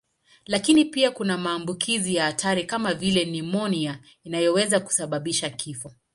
Lakini 0.45 0.85
pia 0.85 1.11
kuna 1.11 1.37
maambukizi 1.37 2.15
ya 2.15 2.25
hatari 2.25 2.63
kama 2.63 2.93
vile 2.93 3.25
nimonia 3.25 3.99
inayoweza 4.23 4.79
kusababisha 4.79 5.49
kifo. 5.49 5.93